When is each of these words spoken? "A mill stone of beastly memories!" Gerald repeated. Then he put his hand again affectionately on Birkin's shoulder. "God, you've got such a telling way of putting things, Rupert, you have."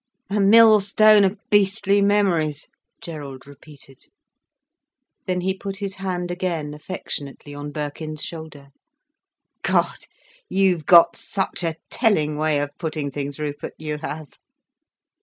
"A 0.31 0.39
mill 0.39 0.79
stone 0.79 1.23
of 1.23 1.37
beastly 1.51 2.01
memories!" 2.01 2.67
Gerald 3.01 3.45
repeated. 3.45 4.07
Then 5.27 5.41
he 5.41 5.53
put 5.53 5.77
his 5.77 5.93
hand 5.93 6.31
again 6.31 6.73
affectionately 6.73 7.53
on 7.53 7.71
Birkin's 7.71 8.23
shoulder. 8.23 8.69
"God, 9.61 10.07
you've 10.49 10.87
got 10.87 11.15
such 11.15 11.61
a 11.63 11.75
telling 11.91 12.35
way 12.35 12.57
of 12.57 12.75
putting 12.79 13.11
things, 13.11 13.37
Rupert, 13.37 13.75
you 13.77 13.99
have." 13.99 14.29